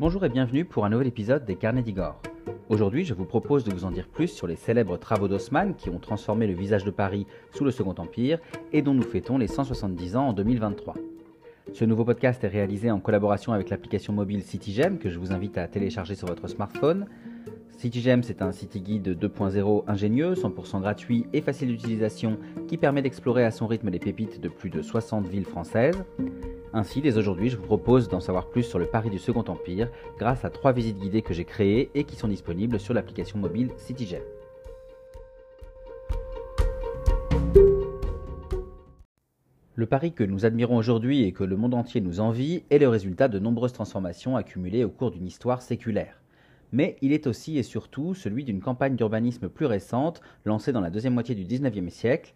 Bonjour 0.00 0.24
et 0.24 0.30
bienvenue 0.30 0.64
pour 0.64 0.86
un 0.86 0.88
nouvel 0.88 1.08
épisode 1.08 1.44
des 1.44 1.56
Carnets 1.56 1.82
d'Igor. 1.82 2.22
Aujourd'hui, 2.70 3.04
je 3.04 3.12
vous 3.12 3.26
propose 3.26 3.64
de 3.64 3.70
vous 3.70 3.84
en 3.84 3.90
dire 3.90 4.08
plus 4.08 4.28
sur 4.28 4.46
les 4.46 4.56
célèbres 4.56 4.96
travaux 4.96 5.28
d'Haussmann 5.28 5.74
qui 5.74 5.90
ont 5.90 5.98
transformé 5.98 6.46
le 6.46 6.54
visage 6.54 6.84
de 6.84 6.90
Paris 6.90 7.26
sous 7.52 7.64
le 7.64 7.70
Second 7.70 7.94
Empire 7.98 8.38
et 8.72 8.80
dont 8.80 8.94
nous 8.94 9.02
fêtons 9.02 9.36
les 9.36 9.46
170 9.46 10.16
ans 10.16 10.28
en 10.28 10.32
2023. 10.32 10.94
Ce 11.74 11.84
nouveau 11.84 12.06
podcast 12.06 12.42
est 12.42 12.48
réalisé 12.48 12.90
en 12.90 12.98
collaboration 12.98 13.52
avec 13.52 13.68
l'application 13.68 14.14
mobile 14.14 14.42
CityGem 14.42 14.96
que 14.98 15.10
je 15.10 15.18
vous 15.18 15.32
invite 15.32 15.58
à 15.58 15.68
télécharger 15.68 16.14
sur 16.14 16.28
votre 16.28 16.48
smartphone. 16.48 17.04
CityGem, 17.76 18.22
c'est 18.22 18.40
un 18.40 18.52
city 18.52 18.80
guide 18.80 19.18
2.0 19.22 19.84
ingénieux, 19.86 20.32
100% 20.32 20.80
gratuit 20.80 21.26
et 21.34 21.42
facile 21.42 21.68
d'utilisation 21.68 22.38
qui 22.68 22.78
permet 22.78 23.02
d'explorer 23.02 23.44
à 23.44 23.50
son 23.50 23.66
rythme 23.66 23.90
les 23.90 23.98
pépites 23.98 24.40
de 24.40 24.48
plus 24.48 24.70
de 24.70 24.80
60 24.80 25.26
villes 25.26 25.44
françaises. 25.44 26.02
Ainsi, 26.72 27.00
dès 27.00 27.18
aujourd'hui, 27.18 27.50
je 27.50 27.56
vous 27.56 27.64
propose 27.64 28.08
d'en 28.08 28.20
savoir 28.20 28.48
plus 28.48 28.62
sur 28.62 28.78
le 28.78 28.86
Paris 28.86 29.10
du 29.10 29.18
Second 29.18 29.44
Empire 29.48 29.90
grâce 30.18 30.44
à 30.44 30.50
trois 30.50 30.72
visites 30.72 30.98
guidées 30.98 31.22
que 31.22 31.34
j'ai 31.34 31.44
créées 31.44 31.90
et 31.96 32.04
qui 32.04 32.14
sont 32.14 32.28
disponibles 32.28 32.78
sur 32.78 32.94
l'application 32.94 33.40
mobile 33.40 33.70
CityGem. 33.76 34.22
Le 39.74 39.86
Paris 39.86 40.12
que 40.12 40.22
nous 40.22 40.44
admirons 40.44 40.76
aujourd'hui 40.76 41.24
et 41.24 41.32
que 41.32 41.42
le 41.42 41.56
monde 41.56 41.74
entier 41.74 42.00
nous 42.00 42.20
envie 42.20 42.62
est 42.70 42.78
le 42.78 42.88
résultat 42.88 43.26
de 43.26 43.40
nombreuses 43.40 43.72
transformations 43.72 44.36
accumulées 44.36 44.84
au 44.84 44.90
cours 44.90 45.10
d'une 45.10 45.26
histoire 45.26 45.62
séculaire. 45.62 46.20
Mais 46.70 46.96
il 47.00 47.12
est 47.12 47.26
aussi 47.26 47.58
et 47.58 47.64
surtout 47.64 48.14
celui 48.14 48.44
d'une 48.44 48.60
campagne 48.60 48.94
d'urbanisme 48.94 49.48
plus 49.48 49.66
récente, 49.66 50.20
lancée 50.44 50.70
dans 50.70 50.80
la 50.80 50.90
deuxième 50.90 51.14
moitié 51.14 51.34
du 51.34 51.44
XIXe 51.44 51.92
siècle, 51.92 52.32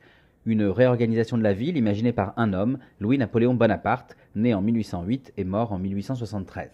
une 0.47 0.65
réorganisation 0.65 1.39
de 1.39 1.43
la 1.43 1.55
ville 1.55 1.77
imaginée 1.77 2.12
par 2.12 2.34
un 2.37 2.52
homme, 2.52 2.79
Louis-Napoléon 3.01 3.55
Bonaparte, 3.55 4.16
né 4.35 4.55
en 4.55 4.61
1808 4.61 5.33
et 5.37 5.45
mort 5.45 5.73
en 5.73 5.79
1873. 5.79 6.71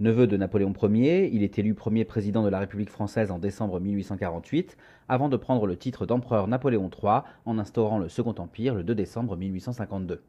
Neveu 0.00 0.26
de 0.26 0.36
Napoléon 0.36 0.74
Ier, 0.82 1.30
il 1.32 1.42
est 1.42 1.58
élu 1.58 1.72
premier 1.72 2.04
président 2.04 2.42
de 2.42 2.48
la 2.48 2.58
République 2.58 2.90
française 2.90 3.30
en 3.30 3.38
décembre 3.38 3.78
1848, 3.80 4.76
avant 5.08 5.28
de 5.28 5.36
prendre 5.36 5.66
le 5.66 5.76
titre 5.76 6.04
d'empereur 6.04 6.48
Napoléon 6.48 6.90
III 6.90 7.20
en 7.46 7.58
instaurant 7.58 7.98
le 7.98 8.08
Second 8.08 8.34
Empire 8.38 8.74
le 8.74 8.82
2 8.82 8.94
décembre 8.94 9.36
1852. 9.36 10.22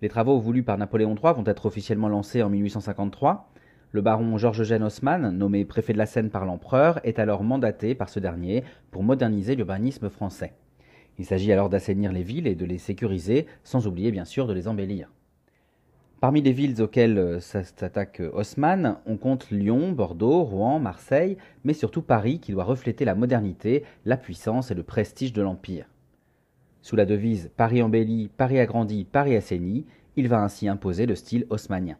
Les 0.00 0.08
travaux 0.08 0.40
voulus 0.40 0.62
par 0.62 0.78
Napoléon 0.78 1.14
III 1.14 1.34
vont 1.34 1.44
être 1.44 1.66
officiellement 1.66 2.08
lancés 2.08 2.42
en 2.42 2.48
1853. 2.48 3.52
Le 3.92 4.00
baron 4.00 4.38
Georges-Eugène 4.38 4.82
Haussmann, 4.82 5.36
nommé 5.36 5.66
préfet 5.66 5.92
de 5.92 5.98
la 5.98 6.06
Seine 6.06 6.30
par 6.30 6.46
l'empereur, 6.46 7.00
est 7.04 7.18
alors 7.18 7.44
mandaté 7.44 7.94
par 7.94 8.08
ce 8.08 8.18
dernier 8.18 8.64
pour 8.90 9.02
moderniser 9.02 9.56
l'urbanisme 9.56 10.08
français. 10.08 10.54
Il 11.20 11.26
s'agit 11.26 11.52
alors 11.52 11.68
d'assainir 11.68 12.12
les 12.12 12.22
villes 12.22 12.46
et 12.46 12.54
de 12.54 12.64
les 12.64 12.78
sécuriser, 12.78 13.44
sans 13.62 13.86
oublier 13.86 14.10
bien 14.10 14.24
sûr 14.24 14.46
de 14.46 14.54
les 14.54 14.68
embellir. 14.68 15.12
Parmi 16.18 16.40
les 16.40 16.54
villes 16.54 16.80
auxquelles 16.80 17.18
euh, 17.18 17.40
s'attaque 17.40 18.20
euh, 18.20 18.30
Haussmann, 18.32 18.96
on 19.04 19.18
compte 19.18 19.50
Lyon, 19.50 19.92
Bordeaux, 19.92 20.44
Rouen, 20.44 20.78
Marseille, 20.78 21.36
mais 21.62 21.74
surtout 21.74 22.00
Paris 22.00 22.38
qui 22.38 22.52
doit 22.52 22.64
refléter 22.64 23.04
la 23.04 23.14
modernité, 23.14 23.84
la 24.06 24.16
puissance 24.16 24.70
et 24.70 24.74
le 24.74 24.82
prestige 24.82 25.34
de 25.34 25.42
l'Empire. 25.42 25.84
Sous 26.80 26.96
la 26.96 27.04
devise 27.04 27.50
Paris 27.54 27.82
embelli, 27.82 28.30
Paris 28.34 28.58
agrandi, 28.58 29.04
Paris 29.04 29.36
assaini, 29.36 29.84
il 30.16 30.26
va 30.26 30.42
ainsi 30.42 30.68
imposer 30.68 31.04
le 31.04 31.16
style 31.16 31.46
haussmannien. 31.50 31.98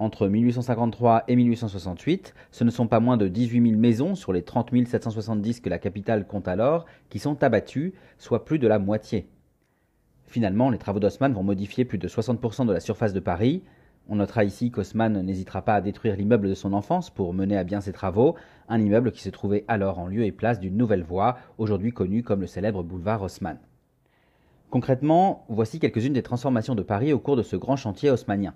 Entre 0.00 0.28
1853 0.28 1.24
et 1.26 1.34
1868, 1.34 2.32
ce 2.52 2.62
ne 2.62 2.70
sont 2.70 2.86
pas 2.86 3.00
moins 3.00 3.16
de 3.16 3.26
18 3.26 3.70
000 3.70 3.80
maisons 3.80 4.14
sur 4.14 4.32
les 4.32 4.42
30 4.42 4.70
770 4.86 5.60
que 5.60 5.68
la 5.68 5.80
capitale 5.80 6.24
compte 6.24 6.46
alors 6.46 6.86
qui 7.08 7.18
sont 7.18 7.42
abattues, 7.42 7.94
soit 8.16 8.44
plus 8.44 8.60
de 8.60 8.68
la 8.68 8.78
moitié. 8.78 9.28
Finalement, 10.28 10.70
les 10.70 10.78
travaux 10.78 11.00
d'Haussmann 11.00 11.32
vont 11.32 11.42
modifier 11.42 11.84
plus 11.84 11.98
de 11.98 12.06
60% 12.06 12.64
de 12.66 12.72
la 12.72 12.78
surface 12.78 13.12
de 13.12 13.18
Paris. 13.18 13.64
On 14.08 14.16
notera 14.16 14.44
ici 14.44 14.70
qu'Haussmann 14.70 15.20
n'hésitera 15.20 15.62
pas 15.62 15.74
à 15.74 15.80
détruire 15.80 16.14
l'immeuble 16.14 16.48
de 16.48 16.54
son 16.54 16.74
enfance 16.74 17.10
pour 17.10 17.34
mener 17.34 17.56
à 17.58 17.64
bien 17.64 17.80
ses 17.80 17.92
travaux, 17.92 18.36
un 18.68 18.80
immeuble 18.80 19.10
qui 19.10 19.22
se 19.22 19.30
trouvait 19.30 19.64
alors 19.66 19.98
en 19.98 20.06
lieu 20.06 20.22
et 20.24 20.30
place 20.30 20.60
d'une 20.60 20.76
nouvelle 20.76 21.02
voie, 21.02 21.38
aujourd'hui 21.58 21.90
connue 21.90 22.22
comme 22.22 22.42
le 22.42 22.46
célèbre 22.46 22.84
boulevard 22.84 23.22
Haussmann. 23.22 23.58
Concrètement, 24.70 25.44
voici 25.48 25.80
quelques-unes 25.80 26.12
des 26.12 26.22
transformations 26.22 26.76
de 26.76 26.82
Paris 26.82 27.12
au 27.12 27.18
cours 27.18 27.36
de 27.36 27.42
ce 27.42 27.56
grand 27.56 27.76
chantier 27.76 28.10
haussmannien. 28.10 28.54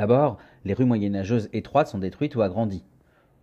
D'abord, 0.00 0.38
les 0.64 0.72
rues 0.72 0.86
moyenâgeuses 0.86 1.50
étroites 1.52 1.88
sont 1.88 1.98
détruites 1.98 2.34
ou 2.34 2.40
agrandies. 2.40 2.86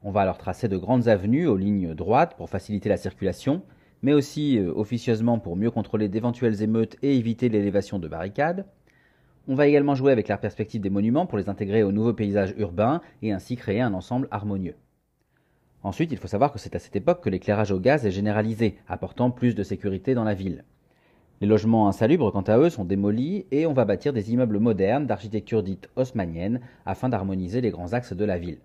On 0.01 0.09
va 0.09 0.21
alors 0.21 0.39
tracer 0.39 0.67
de 0.67 0.75
grandes 0.75 1.07
avenues 1.07 1.45
aux 1.45 1.55
lignes 1.55 1.93
droites 1.93 2.35
pour 2.35 2.49
faciliter 2.49 2.89
la 2.89 2.97
circulation, 2.97 3.61
mais 4.01 4.13
aussi 4.13 4.57
euh, 4.57 4.73
officieusement 4.75 5.37
pour 5.37 5.55
mieux 5.55 5.69
contrôler 5.69 6.09
d'éventuelles 6.09 6.63
émeutes 6.63 6.97
et 7.03 7.15
éviter 7.15 7.47
l'élévation 7.49 7.99
de 7.99 8.07
barricades. 8.07 8.65
On 9.47 9.53
va 9.53 9.67
également 9.67 9.93
jouer 9.93 10.11
avec 10.11 10.29
la 10.29 10.39
perspective 10.39 10.81
des 10.81 10.89
monuments 10.89 11.27
pour 11.27 11.37
les 11.37 11.47
intégrer 11.47 11.83
au 11.83 11.91
nouveau 11.91 12.13
paysage 12.13 12.55
urbain 12.57 13.01
et 13.21 13.31
ainsi 13.31 13.55
créer 13.55 13.81
un 13.81 13.93
ensemble 13.93 14.27
harmonieux. 14.31 14.77
Ensuite, 15.83 16.11
il 16.11 16.17
faut 16.17 16.27
savoir 16.27 16.51
que 16.51 16.57
c'est 16.57 16.75
à 16.75 16.79
cette 16.79 16.95
époque 16.95 17.23
que 17.23 17.29
l'éclairage 17.29 17.71
au 17.71 17.79
gaz 17.79 18.03
est 18.03 18.09
généralisé, 18.09 18.79
apportant 18.87 19.29
plus 19.29 19.53
de 19.53 19.61
sécurité 19.61 20.15
dans 20.15 20.23
la 20.23 20.33
ville. 20.33 20.63
Les 21.39 21.47
logements 21.47 21.87
insalubres, 21.87 22.31
quant 22.31 22.41
à 22.41 22.57
eux, 22.57 22.69
sont 22.69 22.83
démolis 22.83 23.45
et 23.51 23.67
on 23.67 23.73
va 23.73 23.85
bâtir 23.85 24.11
des 24.11 24.33
immeubles 24.33 24.57
modernes 24.57 25.05
d'architecture 25.05 25.61
dite 25.61 25.87
haussmannienne 25.95 26.61
afin 26.85 27.09
d'harmoniser 27.09 27.61
les 27.61 27.69
grands 27.69 27.93
axes 27.93 28.13
de 28.13 28.25
la 28.25 28.39
ville. 28.39 28.57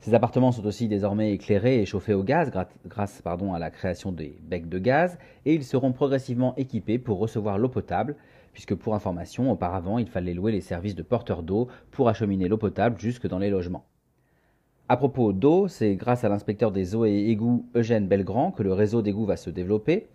Ces 0.00 0.14
appartements 0.14 0.50
sont 0.50 0.66
aussi 0.66 0.88
désormais 0.88 1.32
éclairés 1.32 1.80
et 1.80 1.86
chauffés 1.86 2.14
au 2.14 2.24
gaz 2.24 2.50
grâce 2.86 3.22
à 3.24 3.58
la 3.58 3.70
création 3.70 4.10
des 4.10 4.36
becs 4.42 4.68
de 4.68 4.78
gaz 4.78 5.18
et 5.44 5.54
ils 5.54 5.62
seront 5.62 5.92
progressivement 5.92 6.56
équipés 6.56 6.98
pour 6.98 7.18
recevoir 7.18 7.58
l'eau 7.58 7.68
potable 7.68 8.16
puisque 8.52 8.74
pour 8.74 8.94
information, 8.94 9.52
auparavant, 9.52 9.98
il 9.98 10.08
fallait 10.08 10.34
louer 10.34 10.52
les 10.52 10.60
services 10.60 10.96
de 10.96 11.02
porteurs 11.02 11.42
d'eau 11.44 11.68
pour 11.92 12.08
acheminer 12.08 12.48
l'eau 12.48 12.56
potable 12.56 12.98
jusque 12.98 13.28
dans 13.28 13.38
les 13.38 13.50
logements. 13.50 13.84
À 14.88 14.96
propos 14.96 15.32
d'eau, 15.32 15.68
c'est 15.68 15.94
grâce 15.94 16.24
à 16.24 16.28
l'inspecteur 16.28 16.72
des 16.72 16.96
eaux 16.96 17.04
et 17.04 17.28
égouts 17.28 17.66
Eugène 17.76 18.08
Belgrand 18.08 18.50
que 18.50 18.64
le 18.64 18.72
réseau 18.72 19.02
d'égouts 19.02 19.26
va 19.26 19.36
se 19.36 19.50
développer 19.50 20.08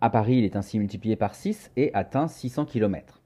à 0.00 0.10
Paris, 0.10 0.36
il 0.38 0.44
est 0.44 0.56
ainsi 0.56 0.78
multiplié 0.78 1.16
par 1.16 1.34
6 1.34 1.70
et 1.76 1.90
atteint 1.94 2.28
600 2.28 2.66
km. 2.66 3.22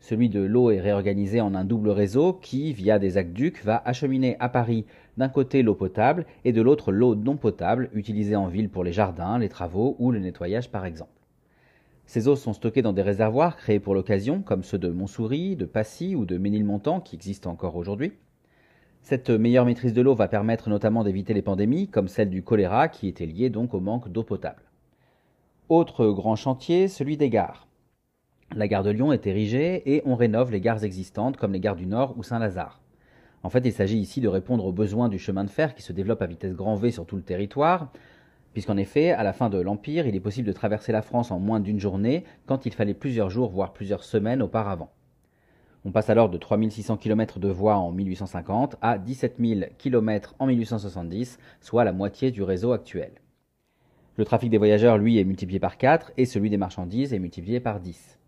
Celui 0.00 0.28
de 0.28 0.40
l'eau 0.40 0.70
est 0.70 0.80
réorganisé 0.80 1.40
en 1.40 1.56
un 1.56 1.64
double 1.64 1.90
réseau 1.90 2.32
qui, 2.32 2.72
via 2.72 3.00
des 3.00 3.16
aqueducs, 3.16 3.64
va 3.64 3.82
acheminer 3.84 4.36
à 4.38 4.48
Paris 4.48 4.86
d'un 5.16 5.28
côté 5.28 5.62
l'eau 5.62 5.74
potable 5.74 6.24
et 6.44 6.52
de 6.52 6.62
l'autre 6.62 6.92
l'eau 6.92 7.16
non 7.16 7.36
potable 7.36 7.90
utilisée 7.92 8.36
en 8.36 8.46
ville 8.46 8.70
pour 8.70 8.84
les 8.84 8.92
jardins, 8.92 9.38
les 9.38 9.48
travaux 9.48 9.96
ou 9.98 10.12
le 10.12 10.20
nettoyage 10.20 10.70
par 10.70 10.86
exemple. 10.86 11.10
Ces 12.06 12.28
eaux 12.28 12.36
sont 12.36 12.52
stockées 12.52 12.80
dans 12.80 12.92
des 12.92 13.02
réservoirs 13.02 13.56
créés 13.56 13.80
pour 13.80 13.94
l'occasion, 13.94 14.40
comme 14.40 14.62
ceux 14.62 14.78
de 14.78 14.88
Montsouris, 14.88 15.56
de 15.56 15.66
Passy 15.66 16.14
ou 16.14 16.24
de 16.24 16.38
Ménilmontant 16.38 17.00
qui 17.00 17.16
existent 17.16 17.50
encore 17.50 17.76
aujourd'hui. 17.76 18.12
Cette 19.02 19.30
meilleure 19.30 19.66
maîtrise 19.66 19.92
de 19.92 20.00
l'eau 20.00 20.14
va 20.14 20.28
permettre 20.28 20.70
notamment 20.70 21.02
d'éviter 21.02 21.34
les 21.34 21.42
pandémies, 21.42 21.88
comme 21.88 22.08
celle 22.08 22.30
du 22.30 22.42
choléra 22.42 22.88
qui 22.88 23.08
était 23.08 23.26
liée 23.26 23.50
donc 23.50 23.74
au 23.74 23.80
manque 23.80 24.08
d'eau 24.08 24.22
potable. 24.22 24.67
Autre 25.68 26.06
grand 26.06 26.34
chantier, 26.34 26.88
celui 26.88 27.18
des 27.18 27.28
gares. 27.28 27.66
La 28.56 28.68
gare 28.68 28.82
de 28.82 28.88
Lyon 28.88 29.12
est 29.12 29.26
érigée 29.26 29.82
et 29.84 30.00
on 30.06 30.16
rénove 30.16 30.50
les 30.50 30.62
gares 30.62 30.82
existantes 30.82 31.36
comme 31.36 31.52
les 31.52 31.60
gares 31.60 31.76
du 31.76 31.84
Nord 31.84 32.14
ou 32.16 32.22
Saint-Lazare. 32.22 32.80
En 33.42 33.50
fait, 33.50 33.66
il 33.66 33.72
s'agit 33.74 33.98
ici 33.98 34.22
de 34.22 34.28
répondre 34.28 34.64
aux 34.64 34.72
besoins 34.72 35.10
du 35.10 35.18
chemin 35.18 35.44
de 35.44 35.50
fer 35.50 35.74
qui 35.74 35.82
se 35.82 35.92
développe 35.92 36.22
à 36.22 36.26
vitesse 36.26 36.54
grand 36.54 36.74
V 36.74 36.90
sur 36.90 37.04
tout 37.04 37.16
le 37.16 37.22
territoire, 37.22 37.92
puisqu'en 38.54 38.78
effet, 38.78 39.10
à 39.10 39.22
la 39.22 39.34
fin 39.34 39.50
de 39.50 39.60
l'Empire, 39.60 40.06
il 40.06 40.16
est 40.16 40.20
possible 40.20 40.48
de 40.48 40.54
traverser 40.54 40.90
la 40.90 41.02
France 41.02 41.30
en 41.30 41.38
moins 41.38 41.60
d'une 41.60 41.80
journée 41.80 42.24
quand 42.46 42.64
il 42.64 42.72
fallait 42.72 42.94
plusieurs 42.94 43.28
jours, 43.28 43.50
voire 43.50 43.74
plusieurs 43.74 44.04
semaines 44.04 44.40
auparavant. 44.40 44.90
On 45.84 45.92
passe 45.92 46.08
alors 46.08 46.30
de 46.30 46.38
3600 46.38 46.96
km 46.96 47.40
de 47.40 47.48
voies 47.48 47.76
en 47.76 47.92
1850 47.92 48.76
à 48.80 48.96
17 48.96 49.34
000 49.38 49.60
km 49.76 50.34
en 50.38 50.46
1870, 50.46 51.38
soit 51.60 51.84
la 51.84 51.92
moitié 51.92 52.30
du 52.30 52.42
réseau 52.42 52.72
actuel. 52.72 53.12
Le 54.18 54.24
trafic 54.24 54.50
des 54.50 54.58
voyageurs, 54.58 54.98
lui, 54.98 55.20
est 55.20 55.24
multiplié 55.24 55.60
par 55.60 55.78
4 55.78 56.10
et 56.16 56.24
celui 56.24 56.50
des 56.50 56.56
marchandises 56.56 57.14
est 57.14 57.20
multiplié 57.20 57.60
par 57.60 57.78
10. 57.78 58.18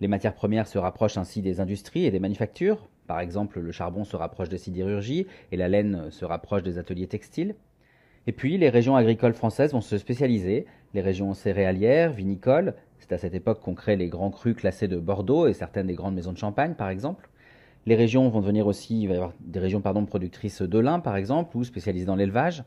Les 0.00 0.08
matières 0.08 0.34
premières 0.34 0.66
se 0.66 0.78
rapprochent 0.78 1.16
ainsi 1.16 1.42
des 1.42 1.60
industries 1.60 2.06
et 2.06 2.10
des 2.10 2.18
manufactures. 2.18 2.88
Par 3.06 3.20
exemple, 3.20 3.60
le 3.60 3.70
charbon 3.70 4.02
se 4.02 4.16
rapproche 4.16 4.48
des 4.48 4.58
sidérurgies 4.58 5.28
et 5.52 5.56
la 5.56 5.68
laine 5.68 6.10
se 6.10 6.24
rapproche 6.24 6.64
des 6.64 6.76
ateliers 6.76 7.06
textiles. 7.06 7.54
Et 8.26 8.32
puis, 8.32 8.58
les 8.58 8.68
régions 8.68 8.96
agricoles 8.96 9.32
françaises 9.32 9.74
vont 9.74 9.80
se 9.80 9.96
spécialiser. 9.96 10.66
Les 10.92 11.02
régions 11.02 11.32
céréalières, 11.34 12.10
vinicoles, 12.10 12.74
c'est 12.98 13.12
à 13.12 13.18
cette 13.18 13.34
époque 13.34 13.60
qu'on 13.60 13.76
crée 13.76 13.94
les 13.94 14.08
grands 14.08 14.32
crus 14.32 14.56
classés 14.56 14.88
de 14.88 14.98
Bordeaux 14.98 15.46
et 15.46 15.54
certaines 15.54 15.86
des 15.86 15.94
grandes 15.94 16.16
maisons 16.16 16.32
de 16.32 16.38
champagne, 16.38 16.74
par 16.74 16.88
exemple. 16.88 17.30
Les 17.86 17.94
régions 17.94 18.28
vont 18.28 18.40
devenir 18.40 18.66
aussi, 18.66 19.02
il 19.02 19.06
va 19.06 19.14
y 19.14 19.16
avoir 19.16 19.34
des 19.38 19.60
régions 19.60 19.82
pardon, 19.82 20.04
productrices 20.04 20.62
de 20.62 20.78
lin, 20.80 20.98
par 20.98 21.14
exemple, 21.14 21.56
ou 21.56 21.62
spécialisées 21.62 22.06
dans 22.06 22.16
l'élevage. 22.16 22.64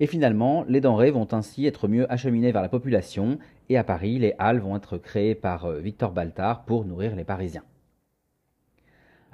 Et 0.00 0.06
finalement, 0.06 0.64
les 0.68 0.80
denrées 0.80 1.10
vont 1.10 1.26
ainsi 1.32 1.66
être 1.66 1.88
mieux 1.88 2.10
acheminées 2.12 2.52
vers 2.52 2.62
la 2.62 2.68
population, 2.68 3.38
et 3.68 3.76
à 3.76 3.84
Paris, 3.84 4.18
les 4.18 4.34
halles 4.38 4.60
vont 4.60 4.76
être 4.76 4.96
créées 4.96 5.34
par 5.34 5.64
euh, 5.64 5.80
Victor 5.80 6.12
Baltard 6.12 6.64
pour 6.64 6.84
nourrir 6.84 7.16
les 7.16 7.24
Parisiens. 7.24 7.64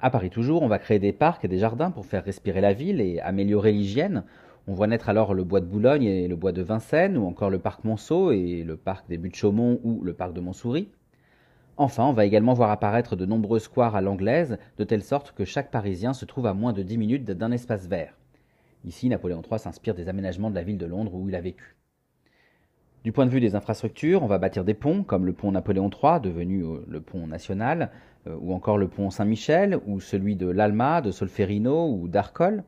À 0.01 0.09
Paris 0.09 0.29
toujours, 0.29 0.63
on 0.63 0.67
va 0.67 0.79
créer 0.79 0.99
des 0.99 1.13
parcs 1.13 1.45
et 1.45 1.47
des 1.47 1.59
jardins 1.59 1.91
pour 1.91 2.05
faire 2.05 2.23
respirer 2.23 2.61
la 2.61 2.73
ville 2.73 2.99
et 2.99 3.19
améliorer 3.21 3.71
l'hygiène. 3.71 4.23
On 4.67 4.73
voit 4.73 4.87
naître 4.87 5.09
alors 5.09 5.33
le 5.33 5.43
bois 5.43 5.61
de 5.61 5.65
Boulogne 5.67 6.03
et 6.03 6.27
le 6.27 6.35
bois 6.35 6.51
de 6.51 6.63
Vincennes, 6.63 7.17
ou 7.17 7.27
encore 7.27 7.51
le 7.51 7.59
parc 7.59 7.83
Monceau 7.83 8.31
et 8.31 8.63
le 8.63 8.75
parc 8.75 9.07
des 9.07 9.17
Buttes-Chaumont 9.17 9.79
ou 9.83 10.01
le 10.03 10.13
parc 10.13 10.33
de 10.33 10.41
Montsouris. 10.41 10.89
Enfin, 11.77 12.05
on 12.05 12.13
va 12.13 12.25
également 12.25 12.53
voir 12.53 12.71
apparaître 12.71 13.15
de 13.15 13.25
nombreux 13.25 13.59
squares 13.59 13.95
à 13.95 14.01
l'anglaise, 14.01 14.57
de 14.77 14.83
telle 14.83 15.03
sorte 15.03 15.33
que 15.33 15.45
chaque 15.45 15.71
Parisien 15.71 16.13
se 16.13 16.25
trouve 16.25 16.47
à 16.47 16.53
moins 16.53 16.73
de 16.73 16.81
10 16.81 16.97
minutes 16.97 17.25
d'un 17.25 17.51
espace 17.51 17.87
vert. 17.87 18.17
Ici, 18.85 19.09
Napoléon 19.09 19.41
III 19.41 19.59
s'inspire 19.59 19.95
des 19.95 20.09
aménagements 20.09 20.51
de 20.51 20.55
la 20.55 20.63
ville 20.63 20.77
de 20.77 20.85
Londres 20.85 21.15
où 21.15 21.27
il 21.27 21.35
a 21.35 21.41
vécu. 21.41 21.75
Du 23.03 23.11
point 23.11 23.25
de 23.25 23.31
vue 23.31 23.39
des 23.39 23.55
infrastructures, 23.55 24.23
on 24.23 24.27
va 24.27 24.37
bâtir 24.37 24.63
des 24.63 24.73
ponts, 24.73 25.03
comme 25.03 25.25
le 25.25 25.33
pont 25.33 25.51
Napoléon 25.51 25.89
III, 25.89 26.19
devenu 26.21 26.63
euh, 26.63 26.83
le 26.87 27.01
pont 27.01 27.27
national, 27.27 27.91
euh, 28.27 28.35
ou 28.39 28.53
encore 28.53 28.77
le 28.77 28.87
pont 28.87 29.09
Saint-Michel, 29.09 29.79
ou 29.85 29.99
celui 29.99 30.35
de 30.35 30.47
l'Alma, 30.47 31.01
de 31.01 31.11
Solferino 31.11 31.91
ou 31.91 32.07
d'Arcole. 32.07 32.63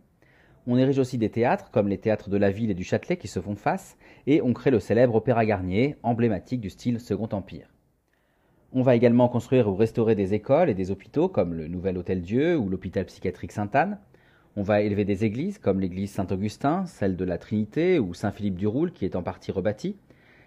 On 0.68 0.78
érige 0.78 1.00
aussi 1.00 1.18
des 1.18 1.30
théâtres, 1.30 1.72
comme 1.72 1.88
les 1.88 1.98
théâtres 1.98 2.30
de 2.30 2.38
la 2.38 2.52
ville 2.52 2.70
et 2.72 2.76
du 2.76 2.84
Châtelet 2.84 3.18
qui 3.18 3.28
se 3.28 3.40
font 3.40 3.56
face, 3.56 3.98
et 4.26 4.42
on 4.42 4.54
crée 4.54 4.72
le 4.72 4.80
célèbre 4.80 5.16
Opéra 5.16 5.46
Garnier, 5.46 5.96
emblématique 6.04 6.62
du 6.62 6.70
style 6.70 7.00
Second 7.00 7.30
Empire. 7.32 7.74
On 8.74 8.82
va 8.82 8.96
également 8.96 9.30
construire 9.30 9.68
ou 9.70 9.76
restaurer 9.76 10.14
des 10.14 10.34
écoles 10.34 10.70
et 10.70 10.76
des 10.76 10.92
hôpitaux, 10.92 11.30
comme 11.30 11.54
le 11.54 11.68
Nouvel 11.68 11.98
Hôtel 11.98 12.22
Dieu 12.22 12.58
ou 12.58 12.70
l'hôpital 12.70 13.06
psychiatrique 13.06 13.54
Sainte-Anne. 13.54 13.98
On 14.60 14.64
va 14.64 14.82
élever 14.82 15.06
des 15.06 15.24
églises, 15.24 15.60
comme 15.60 15.80
l'église 15.80 16.10
Saint-Augustin, 16.10 16.88
celle 16.88 17.16
de 17.16 17.24
la 17.24 17.38
Trinité 17.38 18.00
ou 18.00 18.16
Saint-Philippe 18.16 18.56
du 18.56 18.66
Roule, 18.66 18.92
qui 18.92 19.06
est 19.06 19.16
en 19.16 19.22
partie 19.22 19.52
rebâtie. 19.52 19.98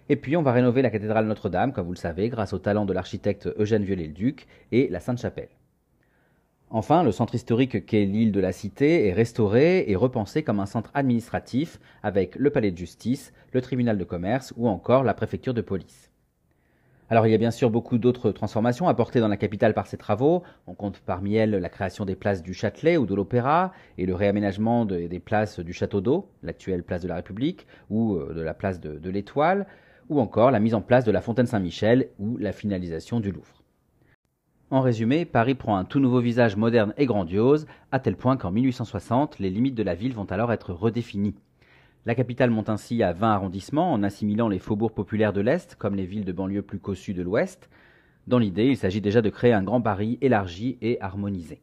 Et 0.09 0.17
puis 0.17 0.37
on 0.37 0.43
va 0.43 0.51
rénover 0.51 0.83
la 0.83 0.91
cathédrale 0.91 1.29
Notre-Dame, 1.29 1.73
comme 1.73 1.87
vous 1.87 1.93
le 1.93 1.97
savez, 1.97 2.29
grâce 2.29 2.53
au 2.53 2.59
talent 2.59 2.87
de 2.87 2.93
l'architecte 2.93 3.49
Eugène 3.57 3.85
Viollet-le-Duc 3.85 4.49
et 4.73 4.89
la 4.89 4.99
Sainte-Chapelle. 4.99 5.51
Enfin, 6.71 7.05
le 7.05 7.13
centre 7.13 7.37
historique 7.37 7.87
qu'est 7.87 8.05
l'île 8.05 8.33
de 8.33 8.41
la 8.41 8.51
Cité 8.51 9.07
est 9.07 9.13
restauré 9.13 9.89
et 9.89 9.95
repensé 9.95 10.43
comme 10.43 10.59
un 10.59 10.67
centre 10.67 10.91
administratif 10.95 11.79
avec 12.03 12.35
le 12.35 12.51
palais 12.51 12.73
de 12.73 12.79
justice, 12.79 13.33
le 13.53 13.61
tribunal 13.61 13.97
de 13.97 14.03
commerce 14.03 14.53
ou 14.57 14.67
encore 14.67 15.05
la 15.05 15.15
préfecture 15.15 15.55
de 15.55 15.63
police. 15.63 16.10
Alors 17.13 17.27
il 17.27 17.33
y 17.33 17.35
a 17.35 17.39
bien 17.39 17.51
sûr 17.51 17.71
beaucoup 17.71 17.99
d'autres 17.99 18.31
transformations 18.31 18.87
apportées 18.87 19.19
dans 19.19 19.27
la 19.27 19.37
capitale 19.37 19.75
par 19.75 19.89
ces 19.89 19.97
travaux. 19.97 20.45
On 20.69 20.75
compte 20.75 21.01
parmi 21.01 21.35
elles 21.35 21.51
la 21.51 21.69
création 21.69 22.05
des 22.05 22.15
places 22.15 22.41
du 22.41 22.55
Châtelet 22.55 22.97
ou 22.97 23.05
de 23.05 23.17
l'Opéra 23.17 23.73
et 23.99 24.07
le 24.07 24.15
réaménagement 24.15 24.85
des 24.85 25.19
places 25.19 25.59
du 25.59 25.73
Château 25.73 26.01
d'Eau, 26.01 26.29
l'actuelle 26.45 26.85
place 26.85 27.03
de 27.03 27.09
la 27.09 27.17
République, 27.17 27.67
ou 27.91 28.15
euh, 28.15 28.33
de 28.33 28.41
la 28.41 28.55
place 28.55 28.81
de 28.81 29.11
l'Étoile, 29.11 29.67
ou 30.09 30.21
encore 30.21 30.53
la 30.53 30.61
mise 30.61 30.75
en 30.75 30.83
place 30.83 31.05
de 31.05 31.11
la 31.11 31.21
fontaine 31.21 31.47
Saint-Michel 31.47 32.11
ou 32.21 32.37
la 32.37 32.53
finalisation 32.53 33.19
du 33.19 33.33
Louvre. 33.33 33.65
En 34.71 34.81
résumé, 34.81 35.25
Paris 35.25 35.57
prend 35.57 35.77
un 35.77 35.85
tout 35.85 35.99
nouveau 35.99 36.21
visage 36.21 36.55
moderne 36.55 36.95
et 36.97 37.07
grandiose, 37.07 37.67
à 37.91 37.99
tel 37.99 38.15
point 38.15 38.37
qu'en 38.37 38.53
1860, 38.53 39.41
les 39.41 39.51
limites 39.51 39.75
de 39.75 39.83
la 39.83 39.97
ville 39.97 40.15
vont 40.15 40.27
alors 40.31 40.53
être 40.53 40.73
redéfinies. 40.73 41.35
La 42.07 42.15
capitale 42.15 42.49
monte 42.49 42.71
ainsi 42.71 43.03
à 43.03 43.13
20 43.13 43.31
arrondissements 43.31 43.93
en 43.93 44.03
assimilant 44.03 44.49
les 44.49 44.59
faubourgs 44.59 44.95
populaires 44.95 45.35
de 45.35 45.43
l'Est 45.43 45.75
comme 45.75 45.97
les 45.97 46.07
villes 46.07 46.25
de 46.25 46.33
banlieue 46.33 46.63
plus 46.63 46.79
cossues 46.79 47.13
de 47.13 47.23
l'Ouest. 47.23 47.69
Dans 48.27 48.39
l'idée, 48.39 48.69
il 48.69 48.79
s'agit 48.79 49.03
déjà 49.03 49.21
de 49.21 49.29
créer 49.29 49.53
un 49.53 49.63
grand 49.63 49.83
Paris 49.83 50.17
élargi 50.23 50.79
et 50.81 50.99
harmonisé. 51.03 51.61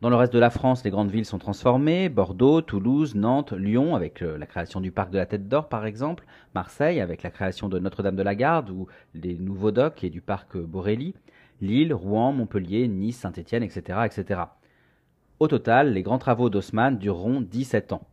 Dans 0.00 0.10
le 0.10 0.16
reste 0.16 0.32
de 0.32 0.40
la 0.40 0.50
France, 0.50 0.82
les 0.82 0.90
grandes 0.90 1.12
villes 1.12 1.24
sont 1.24 1.38
transformées, 1.38 2.08
Bordeaux, 2.08 2.62
Toulouse, 2.62 3.14
Nantes, 3.14 3.52
Lyon, 3.52 3.94
avec 3.94 4.22
euh, 4.22 4.38
la 4.38 4.46
création 4.46 4.80
du 4.80 4.90
parc 4.90 5.10
de 5.10 5.18
la 5.18 5.26
Tête 5.26 5.48
d'Or 5.48 5.68
par 5.68 5.86
exemple, 5.86 6.24
Marseille, 6.54 7.00
avec 7.00 7.22
la 7.22 7.30
création 7.30 7.68
de 7.68 7.78
Notre-Dame 7.78 8.16
de 8.16 8.22
la 8.22 8.34
Garde 8.34 8.70
ou 8.70 8.88
des 9.14 9.38
nouveaux 9.38 9.70
docks 9.70 10.02
et 10.02 10.10
du 10.10 10.20
parc 10.20 10.56
Borély, 10.56 11.14
Lille, 11.60 11.94
Rouen, 11.94 12.32
Montpellier, 12.32 12.88
Nice, 12.88 13.18
Saint-Étienne, 13.18 13.62
etc., 13.62 14.00
etc. 14.04 14.40
Au 15.38 15.46
total, 15.46 15.92
les 15.92 16.02
grands 16.02 16.18
travaux 16.18 16.50
d'Haussmann 16.50 16.98
dureront 16.98 17.40
17 17.40 17.92
ans. 17.92 18.06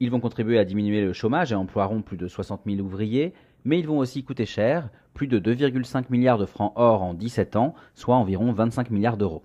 Ils 0.00 0.10
vont 0.10 0.20
contribuer 0.20 0.58
à 0.58 0.64
diminuer 0.64 1.02
le 1.02 1.12
chômage 1.12 1.52
et 1.52 1.54
emploieront 1.54 2.02
plus 2.02 2.16
de 2.16 2.26
60 2.26 2.62
000 2.66 2.80
ouvriers, 2.80 3.32
mais 3.64 3.78
ils 3.78 3.86
vont 3.86 3.98
aussi 3.98 4.24
coûter 4.24 4.44
cher, 4.44 4.90
plus 5.14 5.28
de 5.28 5.38
2,5 5.38 6.06
milliards 6.10 6.38
de 6.38 6.46
francs 6.46 6.72
or 6.74 7.02
en 7.02 7.14
17 7.14 7.56
ans, 7.56 7.74
soit 7.94 8.16
environ 8.16 8.52
25 8.52 8.90
milliards 8.90 9.16
d'euros. 9.16 9.44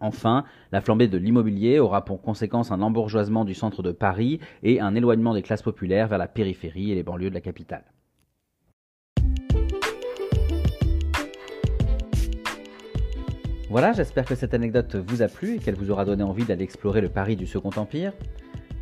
Enfin, 0.00 0.44
la 0.72 0.80
flambée 0.80 1.06
de 1.06 1.16
l'immobilier 1.16 1.78
aura 1.78 2.04
pour 2.04 2.20
conséquence 2.20 2.72
un 2.72 2.82
embourgeoisement 2.82 3.44
du 3.44 3.54
centre 3.54 3.82
de 3.82 3.92
Paris 3.92 4.40
et 4.64 4.80
un 4.80 4.94
éloignement 4.96 5.34
des 5.34 5.42
classes 5.42 5.62
populaires 5.62 6.08
vers 6.08 6.18
la 6.18 6.28
périphérie 6.28 6.90
et 6.90 6.94
les 6.96 7.04
banlieues 7.04 7.30
de 7.30 7.34
la 7.34 7.40
capitale. 7.40 7.84
Voilà, 13.70 13.92
j'espère 13.92 14.24
que 14.24 14.34
cette 14.34 14.52
anecdote 14.52 14.96
vous 14.96 15.22
a 15.22 15.28
plu 15.28 15.54
et 15.54 15.58
qu'elle 15.58 15.74
vous 15.74 15.90
aura 15.90 16.04
donné 16.04 16.22
envie 16.22 16.44
d'aller 16.44 16.64
explorer 16.64 17.00
le 17.00 17.08
Paris 17.08 17.36
du 17.36 17.46
Second 17.46 17.70
Empire. 17.76 18.12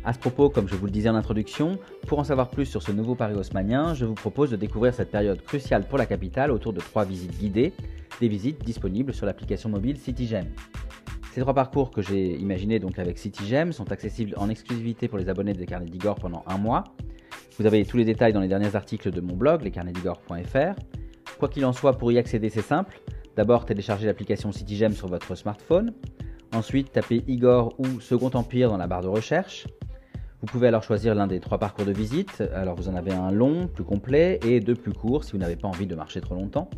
À 0.05 0.11
ce 0.11 0.19
propos, 0.19 0.49
comme 0.49 0.67
je 0.67 0.75
vous 0.75 0.85
le 0.85 0.91
disais 0.91 1.07
en 1.07 1.15
introduction, 1.15 1.79
pour 2.07 2.19
en 2.19 2.25
savoir 2.25 2.49
plus 2.49 2.65
sur 2.65 2.83
ce 2.83 2.91
nouveau 2.91 3.15
Paris 3.15 3.35
haussmanien, 3.35 3.93
je 3.93 4.03
vous 4.03 4.15
propose 4.15 4.49
de 4.49 4.57
découvrir 4.57 4.93
cette 4.93 5.09
période 5.09 5.41
cruciale 5.41 5.87
pour 5.87 5.97
la 5.97 6.05
capitale 6.05 6.51
autour 6.51 6.73
de 6.73 6.81
trois 6.81 7.05
visites 7.05 7.39
guidées, 7.39 7.71
des 8.19 8.27
visites 8.27 8.61
disponibles 8.65 9.13
sur 9.13 9.25
l'application 9.25 9.69
mobile 9.69 9.97
CityGem. 9.97 10.45
Ces 11.31 11.39
trois 11.39 11.53
parcours 11.53 11.89
que 11.89 12.01
j'ai 12.01 12.35
imaginés 12.35 12.79
donc 12.79 12.99
avec 12.99 13.17
CityGem 13.17 13.71
sont 13.71 13.93
accessibles 13.93 14.33
en 14.37 14.49
exclusivité 14.49 15.07
pour 15.07 15.17
les 15.17 15.29
abonnés 15.29 15.53
des 15.53 15.65
carnets 15.65 15.89
d'Igor 15.89 16.15
pendant 16.15 16.43
un 16.47 16.57
mois. 16.57 16.83
Vous 17.57 17.65
avez 17.65 17.85
tous 17.85 17.95
les 17.95 18.05
détails 18.05 18.33
dans 18.33 18.41
les 18.41 18.49
derniers 18.49 18.75
articles 18.75 19.09
de 19.09 19.21
mon 19.21 19.35
blog, 19.35 19.63
lescarnetsdigor.fr. 19.63 20.75
Quoi 21.39 21.47
qu'il 21.47 21.65
en 21.65 21.71
soit, 21.71 21.97
pour 21.97 22.11
y 22.11 22.17
accéder, 22.17 22.49
c'est 22.49 22.61
simple. 22.61 22.99
D'abord, 23.37 23.65
téléchargez 23.65 24.05
l'application 24.05 24.51
CityGem 24.51 24.91
sur 24.91 25.07
votre 25.07 25.33
smartphone. 25.35 25.93
Ensuite, 26.53 26.91
tapez 26.91 27.23
Igor 27.27 27.73
ou 27.79 28.01
Second 28.01 28.31
Empire 28.33 28.69
dans 28.69 28.77
la 28.77 28.85
barre 28.85 29.01
de 29.01 29.07
recherche. 29.07 29.65
Vous 30.43 30.47
pouvez 30.47 30.67
alors 30.67 30.83
choisir 30.83 31.15
l'un 31.15 31.25
des 31.25 31.39
trois 31.39 31.57
parcours 31.57 31.85
de 31.85 31.93
visite. 31.93 32.43
Alors 32.53 32.75
vous 32.75 32.89
en 32.89 32.95
avez 32.95 33.13
un 33.13 33.31
long, 33.31 33.67
plus 33.67 33.85
complet, 33.85 34.41
et 34.45 34.59
deux 34.59 34.75
plus 34.75 34.91
courts 34.91 35.23
si 35.23 35.31
vous 35.31 35.37
n'avez 35.37 35.55
pas 35.55 35.69
envie 35.69 35.87
de 35.87 35.95
marcher 35.95 36.19
trop 36.19 36.35
longtemps. 36.35 36.69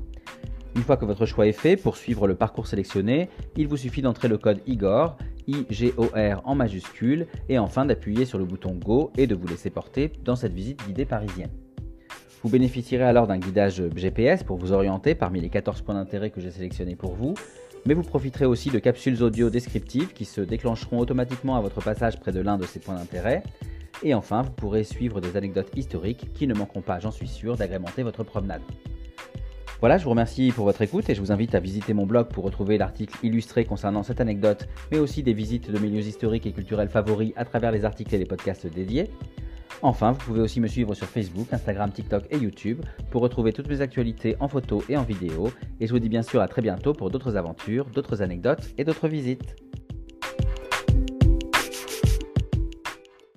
Une 0.75 0.83
fois 0.83 0.97
que 0.97 1.06
votre 1.06 1.25
choix 1.25 1.47
est 1.47 1.51
fait, 1.51 1.75
pour 1.75 1.97
suivre 1.97 2.27
le 2.27 2.35
parcours 2.35 2.67
sélectionné, 2.67 3.27
il 3.57 3.67
vous 3.67 3.77
suffit 3.77 4.03
d'entrer 4.03 4.27
le 4.27 4.38
code 4.38 4.59
IGOR, 4.67 5.17
I-G-O-R 5.47 6.41
en 6.44 6.53
majuscule, 6.53 7.25
et 7.50 7.57
enfin 7.57 7.88
d'appuyer 7.88 8.25
sur 8.25 8.38
le 8.38 8.45
bouton 8.45 8.75
Go 8.75 9.12
et 9.17 9.25
de 9.25 9.33
vous 9.33 9.47
laisser 9.47 9.71
porter 9.71 10.11
dans 10.23 10.35
cette 10.35 10.53
visite 10.53 10.85
guidée 10.85 11.06
parisienne. 11.06 11.50
Vous 12.44 12.51
bénéficierez 12.51 13.06
alors 13.06 13.25
d'un 13.25 13.39
guidage 13.39 13.81
GPS 13.95 14.44
pour 14.44 14.57
vous 14.57 14.73
orienter 14.73 15.15
parmi 15.15 15.41
les 15.41 15.50
14 15.50 15.81
points 15.81 15.95
d'intérêt 15.95 16.29
que 16.29 16.39
j'ai 16.39 16.51
sélectionnés 16.51 16.95
pour 16.95 17.15
vous, 17.15 17.33
mais 17.85 17.93
vous 17.93 18.03
profiterez 18.03 18.45
aussi 18.45 18.69
de 18.69 18.79
capsules 18.79 19.21
audio 19.21 19.49
descriptives 19.49 20.13
qui 20.13 20.25
se 20.25 20.41
déclencheront 20.41 20.99
automatiquement 20.99 21.55
à 21.55 21.61
votre 21.61 21.81
passage 21.81 22.19
près 22.19 22.31
de 22.31 22.41
l'un 22.41 22.57
de 22.57 22.65
ces 22.65 22.79
points 22.79 22.95
d'intérêt. 22.95 23.43
Et 24.03 24.13
enfin, 24.13 24.41
vous 24.41 24.51
pourrez 24.51 24.83
suivre 24.83 25.21
des 25.21 25.37
anecdotes 25.37 25.71
historiques 25.75 26.33
qui 26.33 26.47
ne 26.47 26.53
manqueront 26.53 26.81
pas, 26.81 26.99
j'en 26.99 27.11
suis 27.11 27.27
sûr, 27.27 27.55
d'agrémenter 27.55 28.03
votre 28.03 28.23
promenade. 28.23 28.61
Voilà, 29.81 29.97
je 29.97 30.03
vous 30.05 30.09
remercie 30.09 30.51
pour 30.51 30.65
votre 30.65 30.81
écoute 30.81 31.09
et 31.09 31.15
je 31.15 31.21
vous 31.21 31.31
invite 31.31 31.53
à 31.53 31.59
visiter 31.59 31.93
mon 31.93 32.05
blog 32.05 32.29
pour 32.29 32.43
retrouver 32.43 32.77
l'article 32.77 33.18
illustré 33.23 33.65
concernant 33.65 34.04
cette 34.04 34.21
anecdote, 34.21 34.68
mais 34.92 34.99
aussi 34.99 35.21
des 35.21 35.33
visites 35.33 35.69
de 35.69 35.77
milieux 35.77 36.01
historiques 36.01 36.45
et 36.45 36.54
culturels 36.54 36.89
favoris 36.89 37.33
à 37.35 37.45
travers 37.45 37.71
les 37.71 37.85
articles 37.85 38.15
et 38.15 38.18
les 38.18 38.25
podcasts 38.25 38.68
dédiés. 38.68 39.11
Enfin, 39.81 40.14
vous 40.14 40.19
pouvez 40.19 40.42
aussi 40.42 40.60
me 40.60 40.68
suivre 40.68 40.94
sur 40.95 41.07
Facebook, 41.07 41.48
Instagram, 41.52 41.92
TikTok 41.92 42.26
et 42.31 42.38
YouTube 42.38 42.81
pour 43.12 43.22
retrouver 43.22 43.54
toutes 43.54 43.68
mes 43.68 43.81
actualités 43.81 44.36
en 44.40 44.48
photo 44.48 44.84
et 44.90 44.98
en 44.98 45.04
vidéo. 45.04 45.52
Et 45.80 45.88
je 45.88 45.92
vous 45.92 46.00
dis 46.00 46.10
bien 46.10 46.24
sûr 46.24 46.42
à 46.42 46.48
très 46.48 46.62
bientôt 46.62 46.94
pour 46.94 47.10
d'autres 47.10 47.36
aventures, 47.36 47.86
d'autres 47.86 48.22
anecdotes 48.22 48.74
et 48.78 48.84
d'autres 48.84 49.07
visites. 49.07 49.56